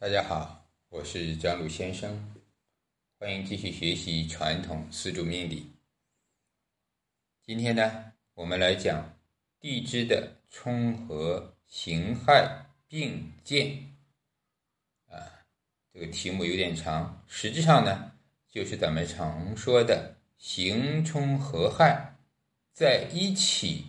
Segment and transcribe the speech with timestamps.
[0.00, 2.34] 大家好，我是张鲁先生，
[3.18, 5.70] 欢迎继续学习传统四柱命理。
[7.42, 9.14] 今天呢，我们来讲
[9.60, 13.94] 地支的冲合刑害并见。
[15.06, 15.44] 啊，
[15.92, 18.12] 这个题目有点长，实际上呢，
[18.48, 22.16] 就是咱们常说的刑冲合害
[22.72, 23.84] 在一起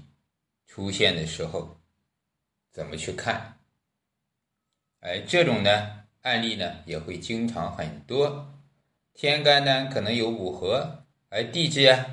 [0.68, 1.80] 出现的时候，
[2.70, 3.57] 怎么去看？
[5.00, 6.00] 而这种呢？
[6.21, 8.54] 案例呢也会经常很多，
[9.14, 12.05] 天干呢可能有五合，而地支啊，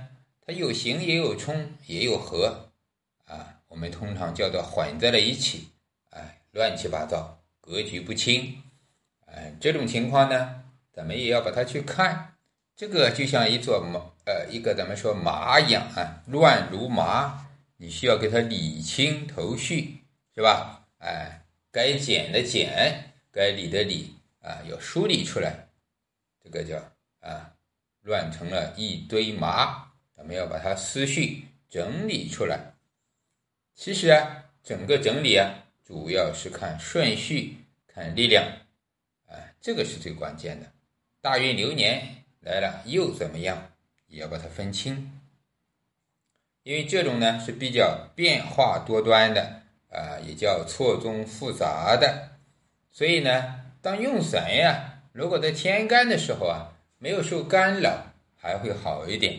[0.46, 2.70] 它有刑也有冲也有合，
[3.26, 5.68] 啊，我们通常叫做混在了一起，
[6.10, 8.62] 哎，乱七八糟，格局不清，
[9.26, 12.34] 哎，这种情况呢，咱们也要把它去看，
[12.74, 19.98] 这个就像一座马，呃，一个咱们说马一样啊，乱如麻，你需要给它理清头绪，
[20.34, 20.86] 是吧？
[20.98, 23.07] 哎，该剪的剪。
[23.30, 25.68] 该理的理啊，要梳理出来，
[26.42, 26.76] 这个叫
[27.20, 27.52] 啊，
[28.02, 32.74] 乱成了一堆麻，咱们要把它思绪整理出来。
[33.74, 38.44] 其实啊，整个整理啊，主要是看顺序，看力量，
[39.26, 40.72] 啊，这个是最关键的。
[41.20, 43.72] 大运流年来了又怎么样，
[44.06, 45.20] 也要把它分清，
[46.62, 52.37] 因为这种呢是比较变化多端的啊，也叫错综复杂的。
[52.98, 57.92] 所以呢，当用神呀，如果在天干的时候啊，没有受干扰，
[58.34, 59.38] 还会好一点。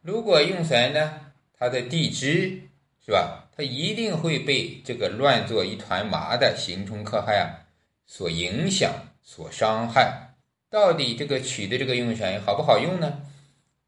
[0.00, 1.20] 如果用神呢，
[1.58, 2.58] 它的地支
[3.04, 7.68] 是吧，它一定会被这个乱作一团麻的刑冲克害啊
[8.06, 8.90] 所影响、
[9.22, 10.30] 所伤害。
[10.70, 13.20] 到底这个取的这个用神好不好用呢？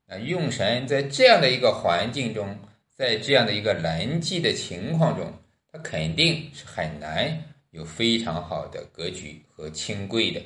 [0.08, 2.58] 啊，用神在这样的一个环境中，
[2.94, 5.32] 在这样的一个人际的情况中，
[5.72, 7.47] 它肯定是很难。
[7.70, 10.40] 有非常好的格局和清贵的，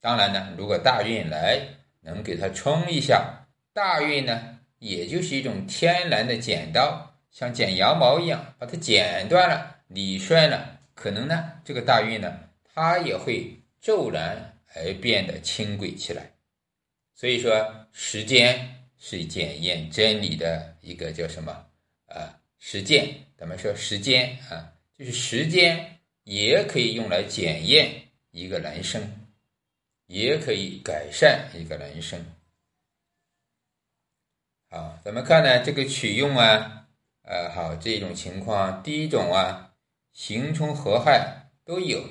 [0.00, 1.60] 当然呢，如果大运来
[2.00, 12.38] 能给它冲一下，大运呢，也就是一种天然的剪刀，像剪羊毛一样，把它剪断了、理顺了，可能呢，这个大运呢，
[12.72, 16.30] 它也会骤然而变得清贵起来。
[17.14, 21.66] 所以说，时间是检验真理的一个叫什么
[22.06, 22.38] 啊？
[22.58, 25.98] 实践，咱们说时间啊，就是时间。
[26.24, 29.02] 也可以用来检验一个人生，
[30.06, 32.24] 也可以改善一个人生。
[34.70, 36.86] 好，咱们看呢，这个取用啊，
[37.22, 39.74] 呃，好，这种情况，第一种啊，
[40.12, 42.02] 刑冲合害都有。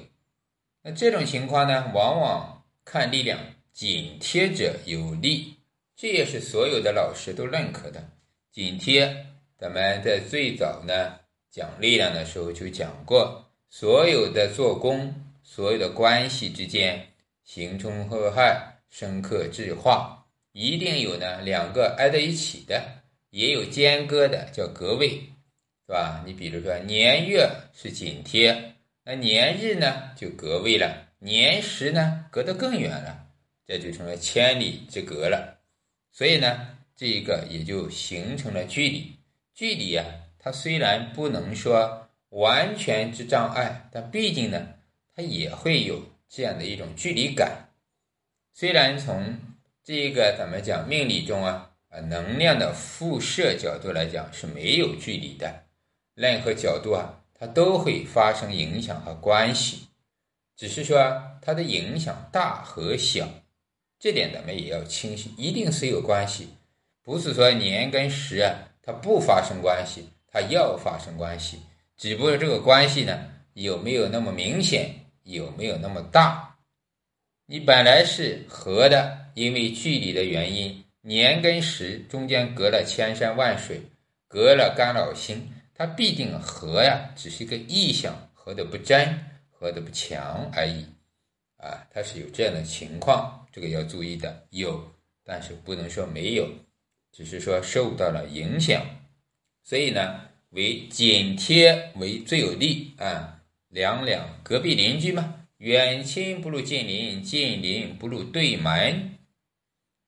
[0.83, 3.39] 那这种情况呢，往往看力量
[3.71, 5.55] 紧贴者有利，
[5.95, 8.09] 这也是所有的老师都认可的。
[8.51, 9.25] 紧贴，
[9.57, 13.50] 咱们在最早呢讲力量的时候就讲过。
[13.73, 17.07] 所有的做工，所有的关系之间，
[17.45, 22.83] 刑冲合害，生克制化，一定有呢两个挨在一起的，
[23.29, 25.11] 也有间隔的，叫隔位，
[25.87, 26.21] 是吧？
[26.25, 33.25] 你比如说年月是紧贴，那年日呢就隔位了，年时呢隔得更远了，
[33.65, 35.61] 这就成了千里之隔了。
[36.11, 39.15] 所以呢，这个也就形成了距离。
[39.53, 40.03] 距离呀，
[40.37, 42.09] 它虽然不能说。
[42.31, 44.67] 完全之障碍，但毕竟呢，
[45.13, 47.69] 它也会有这样的一种距离感。
[48.53, 49.37] 虽然从
[49.83, 55.63] 这个咱们讲命理中啊，啊能量的辐射角度来讲是没有距离的，
[56.15, 59.87] 任何角度啊，它都会发生影响和关系，
[60.55, 60.97] 只是说
[61.41, 63.27] 它的影响大和小，
[63.99, 66.47] 这点咱们也要清晰，一定是有关系，
[67.03, 71.59] 不是说年跟时啊它不发生关系，它要发生关系。
[72.01, 74.91] 只不过这个关系呢，有没有那么明显，
[75.21, 76.57] 有没有那么大？
[77.45, 83.79] 你本来是合的，因为距离的原因，年跟时中间隔了千山万水，
[84.27, 90.83] 隔了干扰星，它必定合呀，只是一个意象，合的不真，合的不强而已。
[91.57, 94.47] 啊，它是有这样的情况，这个要注意的。
[94.49, 94.83] 有，
[95.23, 96.49] 但是不能说没有，
[97.11, 98.83] 只是说受到了影响。
[99.63, 100.30] 所以呢。
[100.51, 109.17] 为紧贴为最有利啊，两两隔壁邻居嘛，远亲不如近邻，近邻不如对门。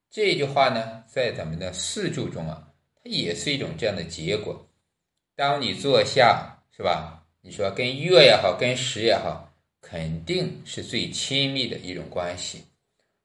[0.10, 4.68] 这句话呢，在咱们的四柱中啊，它也是一种这样的结果。
[5.36, 7.25] 当你坐下是吧？
[7.42, 12.63] 你说跟月也好，跟时也好，肯定是最亲密的一种关系。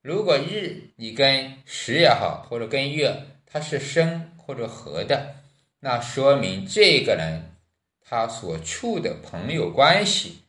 [0.03, 5.35] 如果日你跟时也好，或者跟月，它是生或者合的。
[5.81, 7.55] 那说明这个人
[8.01, 10.43] 他所处的朋友关系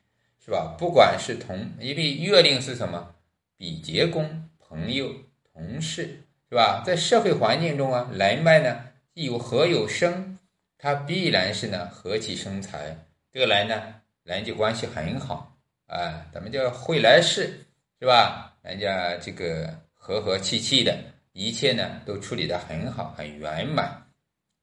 [0.44, 0.76] 是吧？
[0.80, 3.14] 不管是同，因为月令是什么？
[3.58, 5.14] 比劫宫，朋友、
[5.54, 6.82] 同事，是吧？
[6.86, 10.40] 在社会环境中啊，人脉呢，既有和有生，
[10.78, 13.06] 他必然是呢和气生财。
[13.32, 15.56] 这个人呢，人际关系很好
[15.86, 17.66] 啊，咱们叫会来事，
[18.00, 18.58] 是吧？
[18.64, 20.98] 人家这个和和气气的，
[21.34, 24.09] 一切呢都处理的很好，很圆满，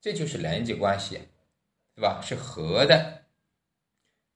[0.01, 1.21] 这就是人际关系，
[1.95, 2.21] 对吧？
[2.23, 3.25] 是和的。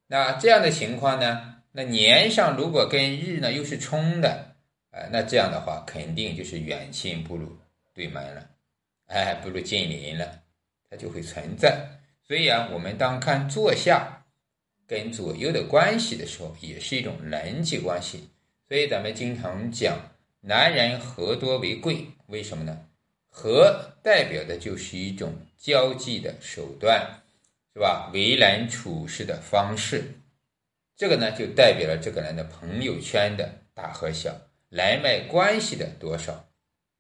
[0.07, 4.57] 那这样的情况呢，那年上如果跟日呢又是冲的。
[4.91, 7.57] 哎，那这样的话，肯定就是远亲不如
[7.95, 8.51] 对门了，
[9.07, 10.43] 哎，不如近邻了，
[10.91, 12.01] 它就会存在。
[12.27, 14.25] 所以啊，我们当看坐下
[14.89, 18.29] 跟左右的关系的时候，也是一种人际关系。
[18.67, 19.97] 所以咱们经常讲，
[20.41, 22.87] 男人和多为贵，为什么呢？
[23.29, 27.21] 和代表的就是一种交际的手段，
[27.75, 28.11] 是吧？
[28.15, 30.15] 为人处事的方式，
[30.97, 34.35] 这个呢，就代表了这个人的朋友圈的大和小。
[34.71, 36.33] 人脉关系的多少，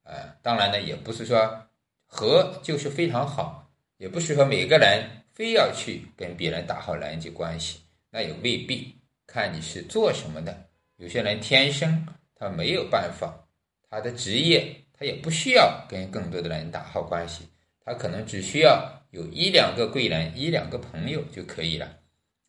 [0.02, 1.66] 啊，当然呢，也不是说
[2.04, 7.80] 和就是非常好，也不是说每个人非要去跟别人打好人际关系，
[8.10, 8.94] 那也未必，
[9.26, 10.68] 看你是做什么的。
[10.96, 13.48] 有些人天生他没有办法，
[13.88, 17.48] 他的职业他也不需要跟更多的人打好关系，
[17.84, 21.98] 他可能只需要有一两个贵人、一两个朋友就可以了，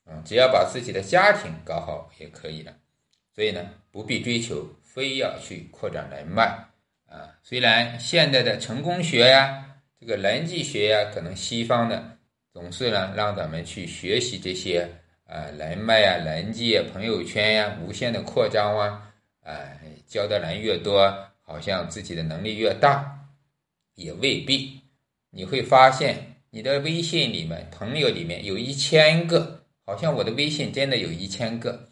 [0.05, 2.73] 啊，只要把自己的家庭搞好也可以了。
[3.33, 4.75] 所以呢，不必追求。
[4.93, 6.65] 非要去扩展人脉
[7.07, 7.39] 啊！
[7.43, 12.17] 虽然现在的成功学呀，这个人际学呀，可能西方的
[12.51, 14.89] 总是呢让咱们去学习这些
[15.25, 19.13] 啊人脉啊、人际啊、朋友圈呀，无限的扩张啊，
[19.45, 19.55] 啊，
[20.05, 23.29] 交的人越多，好像自己的能力越大，
[23.95, 24.80] 也未必。
[25.31, 31.87] 你会发现，你的微信里面朋友里面有一千个，好像我的微信真的有一千个。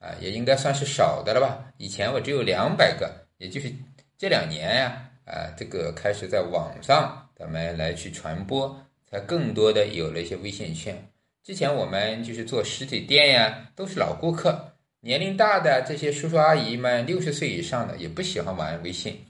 [0.00, 1.72] 啊，也应该算是少的了吧？
[1.76, 3.70] 以前我只有两百个，也就是
[4.16, 8.74] 这两年呀，啊，这个开始在网上咱们来去传播，
[9.10, 10.96] 才更多的有了一些微信圈。
[11.44, 19.22] 之前我们就是做实体店呀，都是老顾客，年龄大的这些叔叔阿姨们，六十岁以上的也不喜欢玩微信，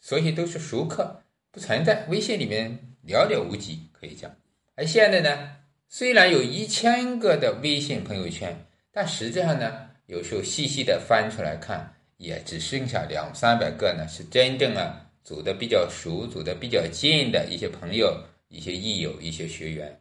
[0.00, 1.20] 所以都是熟客，
[1.50, 4.34] 不存在微信里面寥寥无几，可以讲。
[4.74, 5.56] 而现在呢，
[5.88, 9.88] 虽然有一千个的微信朋友圈，但实际上呢。
[10.06, 18.14] 有时候细细的翻出来看，也只剩下两三百个呢，是真正啊走的比较熟、走的比较近的一些朋友、
[18.48, 19.98] 一些益友、一些学员，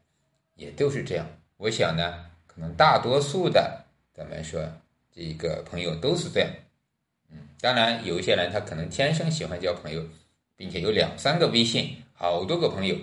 [0.56, 1.26] 也都是这样。
[1.56, 4.60] 我想呢，可能大多数的咱们说
[5.16, 6.50] 这个朋友都是这样。
[7.32, 10.04] 嗯，当然有一些人他可能天生喜欢交朋友，
[10.58, 12.96] 并且有两三个微信，好多个朋友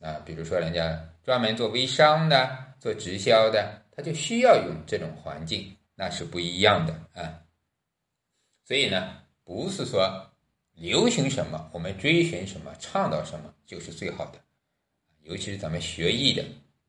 [0.00, 5.70] 啊，比如说人家专门做微商的、做直销的，他就需要用这种环境。
[5.94, 7.42] 那是不一样的啊，
[8.64, 10.26] 所以呢，不是说
[10.72, 14.40] 流行什么，我们追寻什么，倡导什么就是最好的。
[15.20, 16.42] 尤其是咱们学艺的，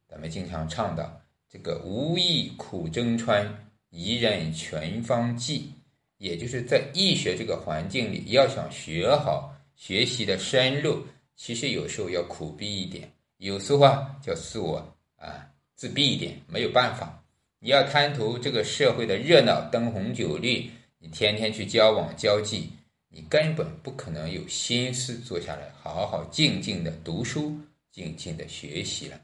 [0.08, 3.46] 咱们经常倡导这个“无艺苦争穿，
[3.90, 5.70] 一人全方技”，
[6.18, 11.06] 也就是在艺学这个环境里，要想学好、学习的深入，
[11.38, 14.78] 其实有时候要苦逼一点，有时候啊叫自我
[15.16, 17.24] 啊自闭一点，没有办法。
[17.60, 22.70] 你要贪图这个社会的热闹、灯红酒绿，你天天去交往交际，
[23.08, 27.56] 你根本不可能有心思坐下来好好静静的读书、
[27.92, 29.20] 静静的学习了。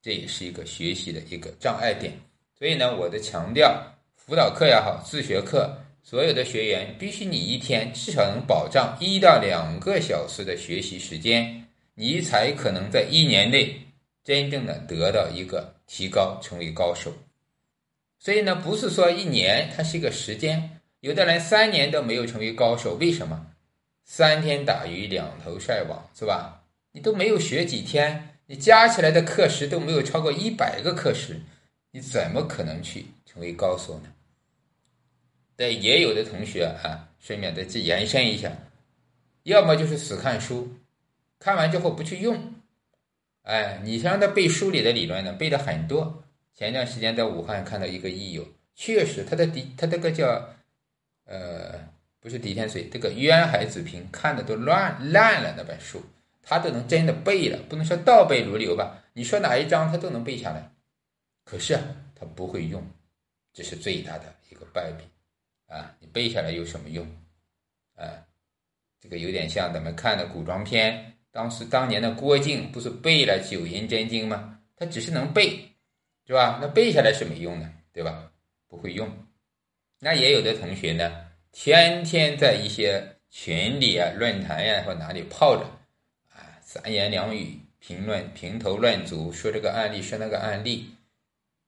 [0.00, 2.12] 这也是一个学习的一个障碍点。
[2.58, 3.82] 所以呢，我的强调，
[4.16, 5.78] 辅导课也好，自学课，
[6.10, 13.78] 所有的学员必须你一天至少能保障一到两个小时的学习时间，你才可能在一年内
[14.24, 17.12] 真正的得到一个提高，成为高手。
[18.18, 23.44] 所以呢，不是说一年它是一个时间，有的人三年都没有成为高手，为什么？
[24.06, 26.62] 三天打鱼两头晒网，是吧？
[26.92, 31.38] 你都没有学几天，你加起来的课时都没有超过一百个课时，
[31.90, 34.10] 你怎么可能去成为高手呢？
[35.58, 38.52] 对，也有的同学啊，顺便再去延伸一下，
[39.42, 40.76] 要么就是死看书，
[41.40, 42.54] 看完之后不去用，
[43.42, 46.22] 哎，你让他背书里的理论呢，背了很多。
[46.54, 48.46] 前段时间在武汉看到一个益友，
[48.76, 50.48] 确实他的底他这个叫，
[51.24, 51.88] 呃，
[52.20, 56.00] 不是《底天水》，这个《渊海子平》看的都乱烂了那本书，
[56.40, 59.02] 他都能真的背了，不能说倒背如流吧？
[59.12, 60.70] 你说哪一章他都能背下来，
[61.42, 61.76] 可是
[62.14, 62.86] 他不会用，
[63.52, 65.02] 这是最大的一个败笔
[65.68, 65.94] 啊！
[66.00, 67.06] 你背下来有什么用？
[67.94, 68.26] 啊，
[69.00, 74.58] 这个有点像咱们看的古装片，当时当年的郭靖不是背了九阴真经吗？
[74.76, 75.64] 他只是能背。
[76.26, 76.58] 是吧？
[76.60, 78.30] 那背下来是没用的，对吧？
[78.68, 79.10] 不会用。
[79.98, 81.10] 那也有的同学呢，
[81.52, 85.64] 天天在一些群里啊、论坛呀或哪里泡着，
[86.28, 90.90] 啊，三言两语评论、评头论足，说这个案例，说那个案例，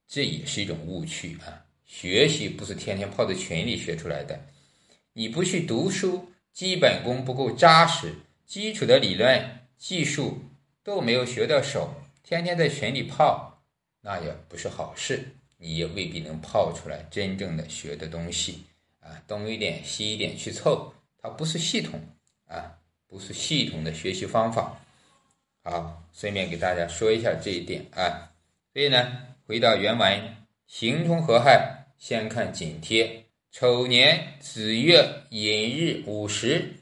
[0.06, 1.64] 这也是一种误区啊。
[1.90, 4.40] 学习不是天天泡在群里学出来的，
[5.12, 8.14] 你不去读书，基本功不够扎实，
[8.46, 10.38] 基础的理论、技术
[10.84, 11.92] 都没有学到手，
[12.22, 13.60] 天天在群里泡，
[14.02, 18.62] 那也不是好事，你也未必能泡出来真正的学的东西
[19.00, 19.20] 啊。
[19.26, 22.00] 东一点西一点去凑，它不是系统
[22.46, 22.78] 啊，
[23.08, 24.80] 不是系统的学习方法。
[25.64, 28.30] 好，顺便给大家说一下这一点啊。
[28.72, 30.36] 所以呢，回到原文，
[30.68, 31.78] 行冲合害。
[32.00, 36.76] 先看紧贴，丑年子月寅日午时，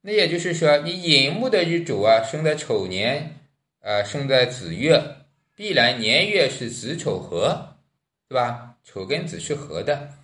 [0.00, 3.38] 那也就是说，你寅木的日主啊，生在丑年，
[3.80, 4.98] 啊，生在子月，
[5.54, 7.76] 必然年月是子丑合，
[8.28, 8.76] 对吧？
[8.82, 10.14] 丑跟子是合的。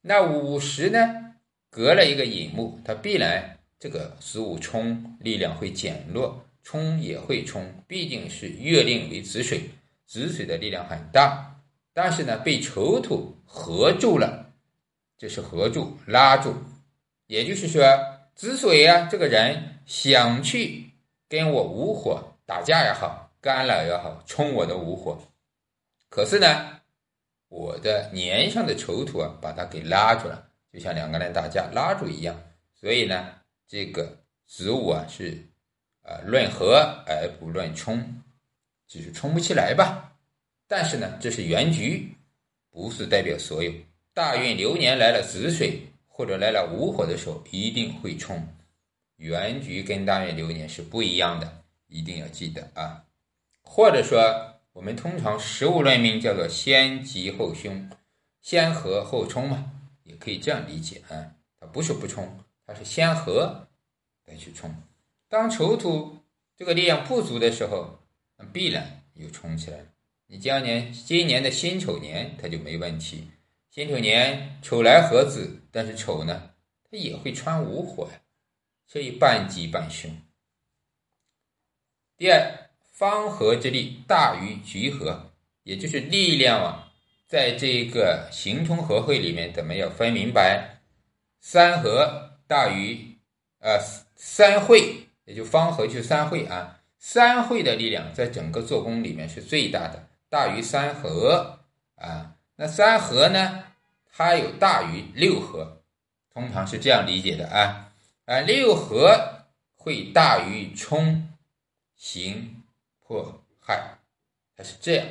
[0.00, 1.34] 那午时呢，
[1.68, 9.68] 隔了一个寅木，它必然这个子午冲力量会减弱，冲也会冲，毕竟是月令为子水，
[10.06, 11.53] 子水的力量很大。
[11.94, 14.52] 但是呢，被丑土合住了，
[15.16, 16.52] 这是合住、拉住，
[17.28, 17.82] 也就是说，
[18.34, 20.90] 子水啊，这个人想去
[21.28, 25.16] 跟我无火打架也好，干扰也好，冲我的无火，
[26.08, 26.80] 可是呢，
[27.48, 32.36] 我的年上的丑土啊，把他给拉住了，就像两个人打架拉住一样，
[32.74, 33.36] 所以呢，
[33.68, 35.48] 这个子午啊是
[36.02, 38.20] 啊论合而不论冲，
[38.88, 40.10] 就是冲不起来吧。
[40.66, 42.14] 但是呢，这是原局，
[42.70, 43.72] 不是代表所有。
[44.12, 48.46] 大运流年来了子水或者来了午火的时候，一定会冲。
[49.16, 53.04] 原局跟大运流年是不一样的，一定要记得啊。
[53.62, 57.90] 或者说，我们通常实物论命叫做先吉后凶，
[58.40, 61.32] 先合后冲嘛，也可以这样理解啊。
[61.60, 63.68] 它不是不冲，它是先合
[64.26, 64.74] 再去冲。
[65.28, 66.18] 当丑土
[66.56, 67.98] 这个力量不足的时候，
[68.36, 69.86] 那必然又冲起来了。
[70.26, 73.28] 你今年今年的辛丑年，它就没问题。
[73.70, 76.50] 辛丑年丑来合子，但是丑呢，
[76.90, 78.20] 它也会穿午火呀，
[78.86, 80.10] 所以半吉半凶。
[82.16, 85.32] 第二，方合之力大于局合，
[85.64, 86.92] 也就是力量啊，
[87.26, 90.80] 在这个行冲合会里面，咱们要分明白，
[91.40, 93.18] 三合大于
[93.58, 93.78] 呃
[94.16, 100.08] 三会，也就方合就三会啊，三会的力量在整个做工里面是最大的。
[100.34, 101.60] 大于三合
[101.94, 103.66] 啊，那三合呢？
[104.10, 105.80] 它有大于六合，
[106.32, 107.92] 通常是这样理解的啊。
[108.24, 109.44] 啊，六合
[109.76, 111.32] 会大于冲、
[111.94, 112.64] 刑、
[112.98, 113.96] 破、害，
[114.56, 115.06] 它是这样。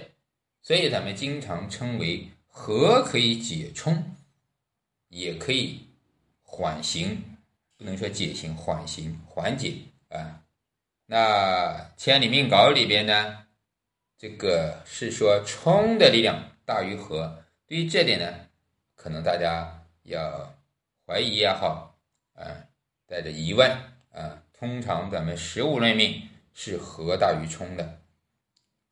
[0.62, 4.04] 所以咱们经常称为合可以解冲，
[5.08, 5.88] 也可以
[6.42, 7.24] 缓刑，
[7.78, 9.76] 不能说解刑，缓刑缓解
[10.10, 10.42] 啊。
[11.06, 13.43] 那千里命稿里边呢？
[14.24, 18.34] 这个是说冲的力量大于和，对于这点呢，
[18.96, 20.56] 可能大家要
[21.06, 22.00] 怀疑也好，
[22.34, 22.48] 啊，
[23.06, 23.70] 带着疑问
[24.14, 24.42] 啊。
[24.54, 26.22] 通常咱们实物论命
[26.54, 28.00] 是和大于冲的，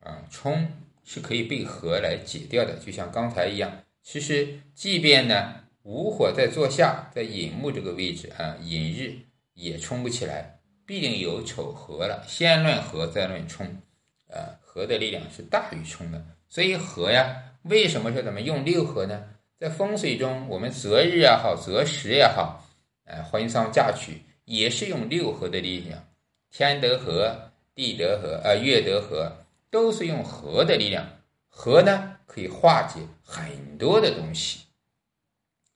[0.00, 0.70] 啊，冲
[1.02, 3.84] 是可以被和来解掉的，就像刚才一样。
[4.02, 9.16] 其实，即便呢午火在坐下，在寅木这个位置啊，寅日
[9.54, 13.80] 也冲不起来，必定有丑合了，先论合再论冲，
[14.28, 14.60] 啊。
[14.72, 19.22] 和的力量是大于冲的，所以和呀，为什么说咱们用六合呢？
[19.58, 22.66] 在风水中，我们择日也好，择时也好，
[23.04, 26.02] 哎，婚丧嫁娶也是用六合的力量，
[26.50, 29.30] 天得合，地得合，啊，月得合，
[29.70, 31.06] 都是用和的力量。
[31.48, 34.60] 和呢，可以化解很多的东西。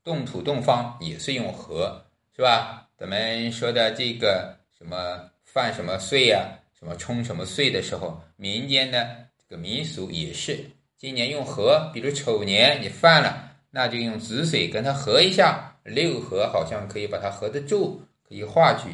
[0.02, 2.02] 动土动方也是用和，
[2.34, 2.88] 是吧？
[2.96, 6.48] 咱们说的这个什么犯什么岁呀？
[6.78, 10.64] 什么冲什么岁的时候，民间呢这个民俗也是，
[10.99, 18.90] 今年用合，比如丑年你犯了，那就用子水跟它合一下，六合好像可以把它合得住，可以化去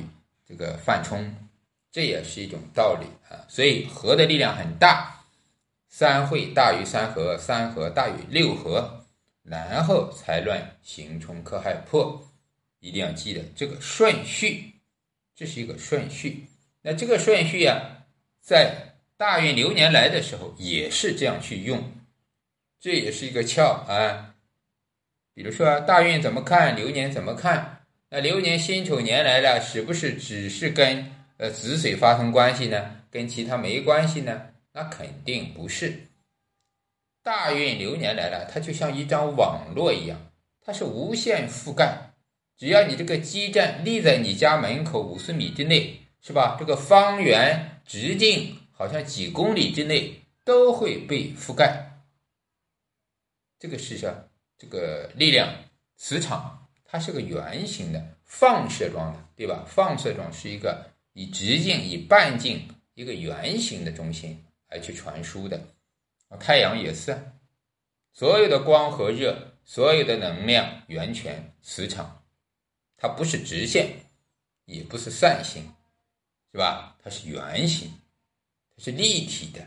[0.47, 1.35] 这个犯冲，
[1.91, 3.45] 这也是一种道理啊。
[3.49, 5.25] 所以合的力量很大，
[5.89, 9.05] 三会大于三合，三合大于六合，
[9.43, 12.23] 然后才乱行冲克害破，
[12.79, 14.73] 一定要记得这个顺序，
[15.35, 16.47] 这是一个顺序。
[16.83, 18.05] 那这个顺序啊，
[18.41, 21.93] 在大运流年来的时候也是这样去用，
[22.81, 24.35] 这也是一个窍啊。
[25.35, 27.85] 比如说大运怎么看，流年怎么看？
[28.11, 33.01] 那流年辛丑年来了，是不是只是跟呃子水发生关系呢？
[33.11, 34.49] 跟其他没关系呢？
[34.73, 36.09] 那肯定不是。
[37.23, 42.11] 大运流年来了，它就像一张网络一样，它是无限覆盖。
[42.59, 46.57] 只要你这个基站立在你家门口五十米之内，是吧？
[46.59, 52.01] 这个方圆直径好像几公里之内都会被覆盖。
[53.59, 55.53] 这个是说，这个力量
[55.97, 59.65] 磁场，它是个圆形的放射状的，对吧？
[59.67, 65.61] 放射状是一个以直径、以半径一个圆形的中心来去传输的。
[66.39, 67.33] 太阳也是，
[68.13, 72.25] 所有的光和热，所有的能量源泉磁场，
[72.97, 74.07] 它不是直线，
[74.65, 75.73] 也不是扇形，
[76.53, 76.97] 是吧？
[77.03, 77.91] 它是圆形，
[78.77, 79.67] 它是立体的，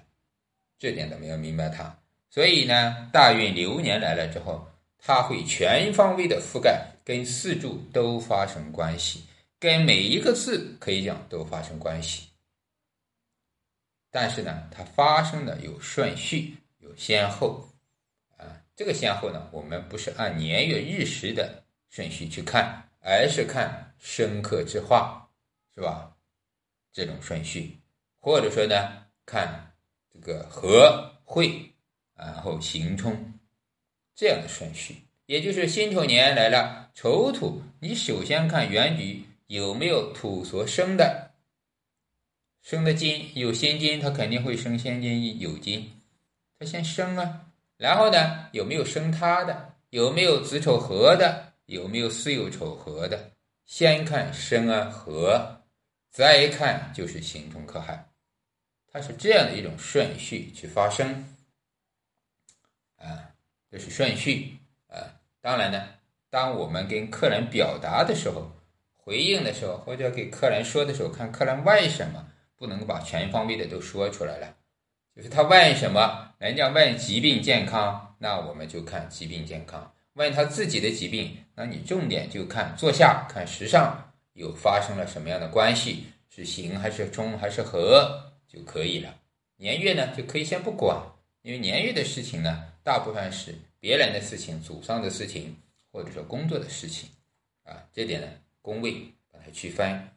[0.77, 1.99] 这点咱们要明白它。
[2.29, 4.67] 所以呢，大运流年来了之后，
[4.99, 9.23] 它会全方位的覆盖，跟四柱都发生关系，
[9.59, 12.27] 跟每一个字可以讲都发生关系。
[14.11, 17.67] 但是呢，它发生的有顺序，有先后，
[18.37, 25.29] 啊，这个先后呢，我们不是按年月日时的顺序去看，而是看生克之化，
[25.75, 26.14] 是吧？
[26.95, 27.75] 这种顺序，
[28.21, 29.73] 或者说呢，看
[30.09, 31.73] 这个和会，
[32.15, 33.33] 然后行冲
[34.15, 41.31] 这样的顺序，也就是辛丑年来了，丑土，你首先看原局有没有土所生的。
[42.61, 45.99] 生的金有先金，它肯定会生先金有金，
[46.57, 47.47] 它先生啊。
[47.75, 49.73] 然后呢，有没有生他的？
[49.89, 51.51] 有没有子丑合的？
[51.65, 53.31] 有没有巳酉丑合的？
[53.65, 55.64] 先看生啊合，
[56.15, 58.07] 再一看就是刑冲克害，
[58.88, 61.36] 它是这样的一种顺序去发生
[62.95, 63.36] 啊，
[63.69, 64.57] 这是顺序
[64.88, 64.95] 啊。
[65.41, 65.89] 当然呢，
[66.29, 68.50] 当我们跟客人表达的时候，
[68.95, 72.25] 回应的时候，或者给客人说的时候，看客人问什么。
[72.57, 74.55] 不能把全方位的都说出来了，
[75.13, 79.81] 就是他问什么，人家问疾病健康，那我们就看疾病健康；
[80.13, 89.17] 问他自己的疾病，那你重点就看坐下看时尚有发生了什么样的关系，是行还是冲还是合就可以了。
[89.55, 91.01] 年月呢就可以先不管，
[91.41, 95.55] 因为年月的事情呢，大部分是别人的事情、祖上的事情，
[95.89, 97.09] 或者说工作的事情
[97.63, 98.27] 啊，这点呢
[98.61, 100.09] 宫位把它区分。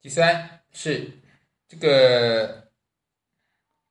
[0.00, 1.10] 第三是
[1.68, 2.70] 这个，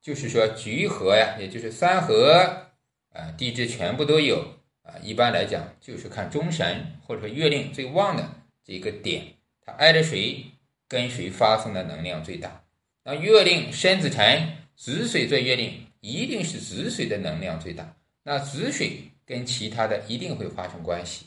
[0.02, 2.66] 就是说局合呀，也就是三合
[3.12, 4.96] 啊，地支全部都有啊。
[5.02, 8.28] 一般来讲，就是看中神或者说月令最旺的
[8.64, 10.44] 这个点，它挨着谁，
[10.88, 12.64] 跟谁发生的能量最大。
[13.04, 17.96] 那月令申子辰，子水做月令，一定是子水的能量最大。
[18.22, 21.26] 那子水跟其他的一定会发生关系，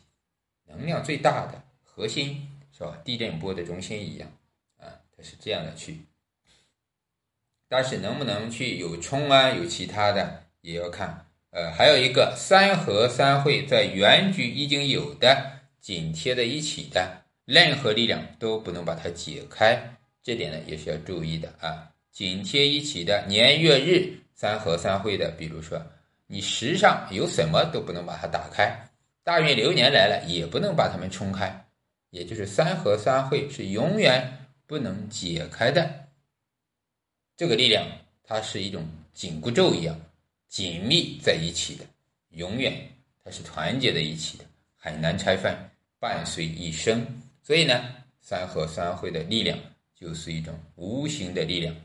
[0.66, 3.02] 能量最大的核心是吧？
[3.04, 4.32] 地震波的中心一样
[4.78, 5.24] 啊，它。
[5.24, 6.00] 是这样的去，
[7.70, 9.52] 但是能不能去有冲啊？
[9.52, 11.26] 有其他的也要看。
[11.54, 19.96] 呃，还有一个三合三会在原局已经有的紧贴在一起的，任何力量都不能把它解开。
[20.24, 21.92] 这点呢也是要注意的啊。
[22.12, 25.80] 紧贴一起的年月日三合三会的，比如说
[26.28, 28.90] 你时上有什么都不能把它打开，
[29.24, 31.66] 大运流年来了也不能把它们冲开。
[32.10, 34.40] 也就是三合三会是永远。
[34.66, 36.08] 不能解开的
[37.36, 37.86] 这个力量，
[38.24, 40.00] 它是一种紧箍咒一样
[40.54, 41.84] 紧密在一起的，
[42.30, 42.72] 永远
[43.24, 44.46] 它是团结在一起的，
[44.78, 45.52] 很难拆分，
[45.98, 47.04] 伴随一生。
[47.42, 47.84] 所以呢，
[48.22, 49.58] 三合三会的力量
[49.96, 51.76] 就是一种无形的力量，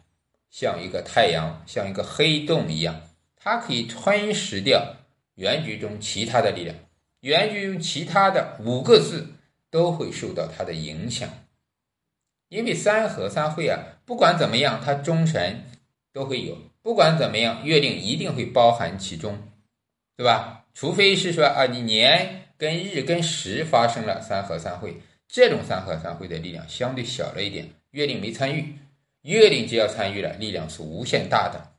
[0.50, 3.00] 像一个太阳，像一个黑洞一样，
[3.36, 4.96] 它可以吞噬掉
[5.36, 6.76] 原局中其他的力量，
[7.20, 9.32] 原局中其他的五个字
[9.70, 11.26] 都会受到它的影响。
[12.50, 15.64] 因为三合三会啊，不管怎么样，它中神
[16.12, 16.54] 都会有；
[16.88, 19.38] 不管怎么样，月令一定会包含其中，
[20.16, 20.64] 对吧？
[20.72, 24.96] 除非是说啊，你年跟日跟时发生了三合三会，
[25.28, 28.74] 这种三合三会的力量相对小了一点，月令没参与。
[29.20, 31.72] 月令只要参与了，力量是无限大的。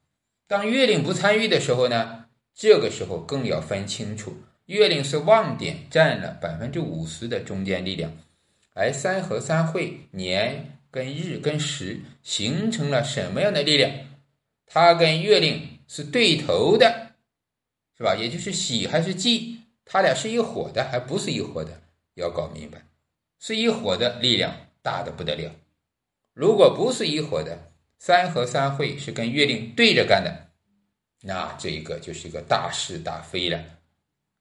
[0.48, 8.15] 当月令不参与的时候呢，这个时候更要分清楚，月令是旺点占了百分之五十的中间力量。
[8.76, 13.91] 而三合三会年跟日跟时形成了什么样的力量？
[14.71, 17.15] 它跟月令是对头的，
[17.97, 18.15] 是吧？
[18.15, 21.82] 也就是喜还是忌，它俩是一伙的，还不是一伙的，
[22.13, 22.86] 要搞明白。
[23.39, 25.51] 是一伙的力量大的不得了。
[26.34, 30.49] 如果不是一伙的，三合三会是跟月令对着干的，
[31.21, 33.63] 那这一个就是一个大是大非了，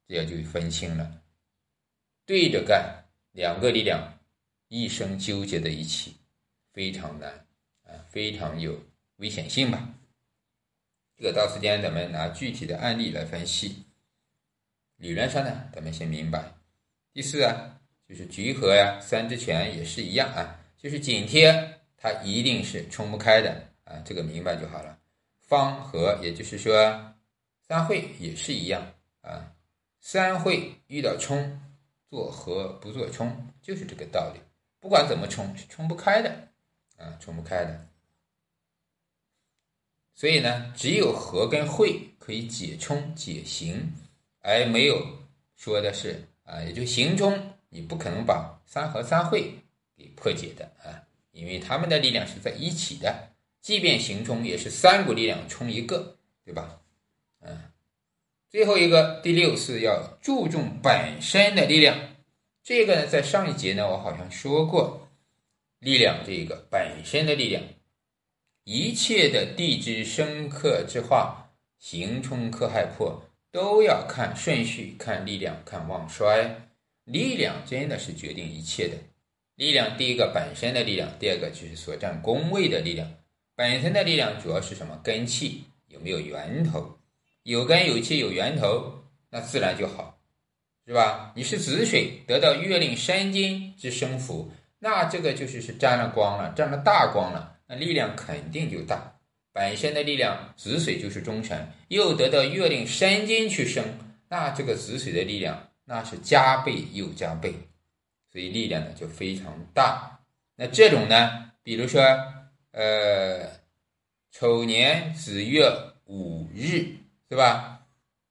[0.06, 1.22] 这样就分清了。
[2.26, 4.14] 对着干，两个力量。
[4.70, 6.14] 一生纠结在一起，
[6.74, 7.30] 非常难
[7.84, 8.78] 啊，非常有
[9.16, 9.88] 危险性吧。
[11.18, 13.85] 这个到时间咱们拿具体的案例来分析。
[14.98, 16.52] 理论上呢，咱们先明白。
[17.12, 24.96] 第四啊，就是橘核呀、三支醛也是一样啊，就是紧贴它一定是冲不开的啊，这个明白就好了。
[25.40, 27.14] 方和也就是说
[27.66, 29.52] 三会也是一样啊，
[29.98, 31.61] 三会遇到冲
[32.09, 34.40] 做和不做冲，就是这个道理。
[34.78, 36.31] 不管怎么冲，是冲不开的
[36.96, 37.88] 啊，冲不开的。
[40.18, 43.92] 所以呢，只有和跟会可以解冲解行，
[44.40, 45.00] 而没有
[45.54, 49.54] 说的是啊，也就行冲，你不可能把三和三会
[49.96, 53.28] 给破解的啊，因为他们的力量是在一起的，
[53.61, 56.81] 即便行冲也是三股力量冲一个，对吧？
[57.40, 57.57] 嗯，
[58.50, 61.96] 最后一个第六是要注重本身的力量，
[62.64, 65.09] 这个呢，在上一节呢，我好像说过，
[65.78, 67.62] 力量这个本身的力量。
[68.70, 76.68] 一切的地支生克之化，行冲克害破，都要看顺序、看力量、看旺衰。
[77.04, 78.96] 力量真的是决定一切的。
[79.54, 83.11] 力量第一个本身的力量，第二个就是所占宫位的力量。
[83.57, 85.00] 本身的力量主要是什么？
[85.02, 86.98] 根气有没有源头？
[87.44, 90.18] 有根有气有源头，那自然就好，
[90.87, 91.33] 是吧？
[91.35, 97.54] 你是子水得到月令申金之生福，那这个就是是沾了光了，沾了大光了。
[97.68, 99.14] 那力量肯定就大，
[99.52, 103.85] 本身的力量，子水就是忠臣，又得到月令申金去生，
[104.28, 107.54] 那这个子水的力量那是加倍又加倍，
[108.33, 110.18] 所以力量呢就非常大。
[110.57, 112.00] 那这种呢，比如说，
[112.70, 113.50] 呃，
[114.33, 115.70] 丑年子月
[116.07, 116.96] 五日，
[117.28, 117.87] 是吧？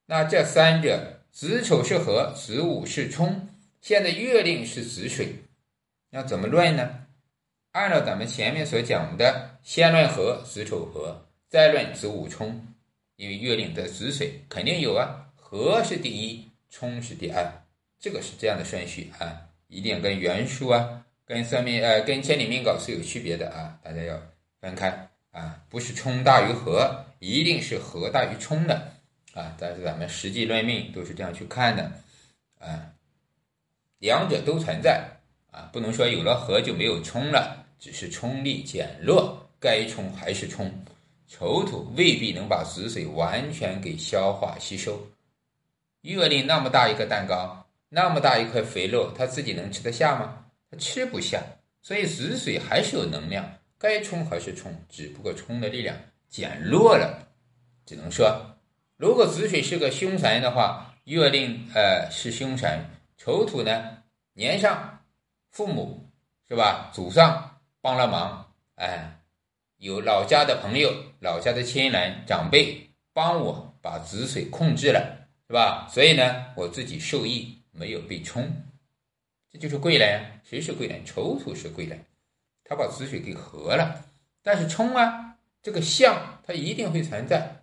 [0.06, 3.48] 那这三者，子丑是合，子午是冲，
[3.80, 5.44] 现在月令是子水，
[6.10, 7.06] 要怎么论呢？
[7.78, 12.66] 按照咱们前面所讲的，先论合子丑合，再论子午冲，
[13.14, 17.48] 因为月令在子水肯定有啊，合是第一，冲是第二，
[18.00, 24.20] 这个是这样的顺序啊，一定跟元数啊，跟算命呃，跟千里命稿是有区别的啊，大家要
[24.60, 28.74] 分开啊，不是冲大于合，一定是合大于冲的
[29.34, 31.92] 啊，但是咱们实际论命都是这样去看的。
[32.58, 32.90] 啊，
[34.00, 35.14] 两者都存在。
[35.50, 40.72] 啊，不能说有了合就没有冲了，只是冲力减弱，该冲还是冲。
[41.26, 44.98] 丑土未必能把子水完全给消化吸收。
[46.02, 50.46] 月令那么大一个蛋糕，那么大一块肥肉，他自己能吃得下吗？
[50.70, 51.42] 他吃不下。
[51.82, 55.96] 所以子水还是有能量，该冲还是冲，只不过冲的力量
[56.28, 57.28] 减弱了。
[57.86, 58.56] 只能说，
[58.96, 62.84] 如果子水是个凶神的话，月令呃是凶神，
[63.16, 63.98] 丑土呢
[64.34, 64.94] 年上。
[65.50, 66.06] 父母
[66.48, 66.90] 是吧？
[66.94, 67.47] 祖上
[67.88, 69.18] 帮了忙，哎，
[69.78, 75.88] 有老家的朋友、老家的亲人、长辈帮我把子水控制了，是吧？
[75.90, 78.62] 所以呢，我自己受益，没有被冲，
[79.50, 80.20] 这就是贵人。
[80.44, 81.02] 谁是贵人？
[81.06, 82.04] 丑土是贵人，
[82.62, 84.04] 他把子水给合了。
[84.42, 87.62] 但是冲啊，这个相它一定会存在，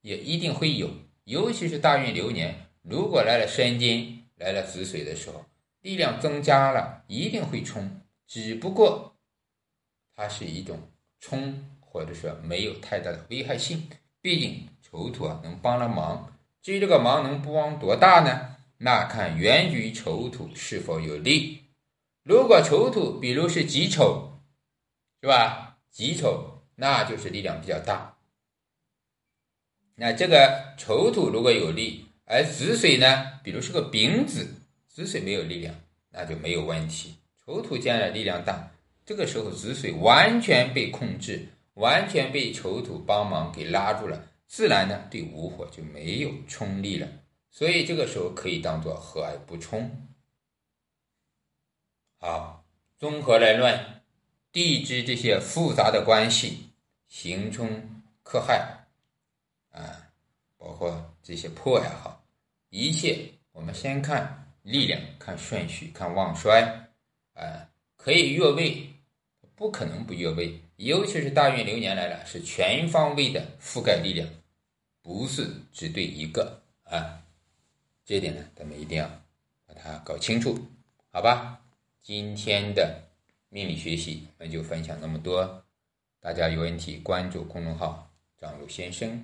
[0.00, 0.88] 也一定会有。
[1.24, 5.44] 尤其是大运流年，如果来了申金，来了子水的时候。
[5.82, 9.16] 力量增加了，一定会冲，只不过
[10.20, 10.78] 它是一种
[11.18, 13.88] 冲，或者说没有太大的危害性。
[14.20, 16.30] 毕竟丑土啊能帮了忙，
[16.60, 18.56] 至于这个忙能帮多大呢？
[18.76, 21.64] 那看原局丑土是否有利。
[22.22, 24.42] 如果丑土比如是己丑，
[25.22, 25.78] 是吧？
[25.90, 28.18] 己丑那就是力量比较大。
[29.94, 34.54] 那这个丑土如果有利，而子水呢，比如是个丙子。
[34.86, 35.74] 子水没有力量，
[36.10, 37.16] 那就没有问题。
[37.42, 38.69] 丑土将来力量大，
[39.10, 41.44] 这个时候子水完全被控制，
[41.74, 47.08] 完全被丑土帮忙给拉住了，自然呢对午火就没有冲力了。
[47.50, 50.06] 所以这个时候可以当做和而不冲。
[52.20, 52.64] 好，
[52.98, 54.00] 综合来论
[54.52, 56.70] 地支这些复杂的关系，
[57.08, 57.68] 刑冲
[58.22, 58.86] 克害
[59.72, 60.06] 啊，
[60.56, 62.24] 包括这些破也好，
[62.68, 64.36] 一切我们先看。
[64.62, 66.90] 力量看顺序，看旺衰，
[67.32, 68.89] 啊，可以越位，
[69.60, 70.58] 不可能不越位。
[70.76, 74.26] 尤其是大运流年来了，是全方位的覆盖力量，
[75.02, 77.22] 不是只对一个啊。
[78.02, 79.06] 这点呢，咱们一定要
[79.66, 80.58] 把它搞清楚，
[81.12, 81.60] 好吧？
[82.00, 83.02] 今天的
[83.50, 85.62] 命理学习我们就分享那么多，
[86.20, 89.22] 大家有问题关注公众号“张璐先生”，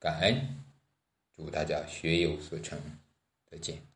[0.00, 0.56] 感恩，
[1.36, 2.76] 祝大家学有所成，
[3.48, 3.87] 再见。